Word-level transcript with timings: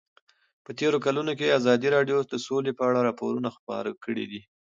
په 0.63 0.71
تېرو 0.79 0.97
کلونو 1.05 1.31
کې 1.39 1.55
ازادي 1.59 1.87
راډیو 1.95 2.17
د 2.31 2.33
سوله 2.45 2.71
په 2.79 2.83
اړه 2.89 2.99
راپورونه 3.07 3.49
خپاره 3.57 3.89
کړي 4.03 4.25
دي. 4.31 4.41